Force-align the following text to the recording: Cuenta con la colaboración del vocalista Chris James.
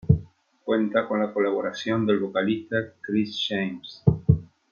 Cuenta 0.65 1.07
con 1.07 1.19
la 1.19 1.31
colaboración 1.31 2.07
del 2.07 2.17
vocalista 2.17 2.75
Chris 3.03 3.45
James. 3.47 4.01